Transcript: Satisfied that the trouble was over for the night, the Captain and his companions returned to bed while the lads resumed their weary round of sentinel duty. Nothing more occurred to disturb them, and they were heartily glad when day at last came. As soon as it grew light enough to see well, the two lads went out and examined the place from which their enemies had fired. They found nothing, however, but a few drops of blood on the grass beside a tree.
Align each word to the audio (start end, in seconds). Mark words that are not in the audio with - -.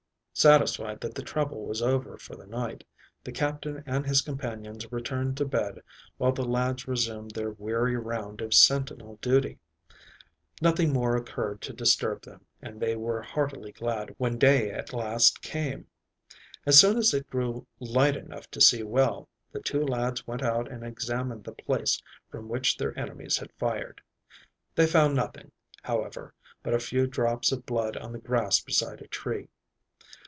Satisfied 0.33 0.99
that 1.01 1.13
the 1.13 1.21
trouble 1.21 1.65
was 1.67 1.83
over 1.83 2.17
for 2.17 2.35
the 2.35 2.47
night, 2.47 2.83
the 3.23 3.31
Captain 3.31 3.83
and 3.85 4.07
his 4.07 4.23
companions 4.23 4.91
returned 4.91 5.37
to 5.37 5.45
bed 5.45 5.83
while 6.17 6.31
the 6.31 6.43
lads 6.45 6.87
resumed 6.87 7.29
their 7.31 7.51
weary 7.51 7.95
round 7.95 8.41
of 8.41 8.51
sentinel 8.51 9.17
duty. 9.21 9.59
Nothing 10.59 10.91
more 10.91 11.15
occurred 11.15 11.61
to 11.61 11.73
disturb 11.73 12.23
them, 12.23 12.43
and 12.59 12.79
they 12.79 12.95
were 12.95 13.21
heartily 13.21 13.71
glad 13.71 14.15
when 14.17 14.39
day 14.39 14.71
at 14.71 14.93
last 14.93 15.43
came. 15.43 15.85
As 16.65 16.79
soon 16.79 16.97
as 16.97 17.13
it 17.13 17.29
grew 17.29 17.67
light 17.79 18.15
enough 18.15 18.49
to 18.51 18.61
see 18.61 18.81
well, 18.81 19.27
the 19.51 19.61
two 19.61 19.83
lads 19.85 20.25
went 20.25 20.41
out 20.41 20.71
and 20.71 20.83
examined 20.83 21.43
the 21.43 21.51
place 21.53 22.01
from 22.31 22.49
which 22.49 22.77
their 22.77 22.97
enemies 22.97 23.37
had 23.37 23.51
fired. 23.59 24.01
They 24.73 24.87
found 24.87 25.13
nothing, 25.13 25.51
however, 25.83 26.33
but 26.63 26.73
a 26.73 26.79
few 26.79 27.05
drops 27.05 27.51
of 27.51 27.65
blood 27.67 27.95
on 27.97 28.11
the 28.11 28.17
grass 28.17 28.59
beside 28.59 29.01
a 29.01 29.07
tree. 29.07 29.49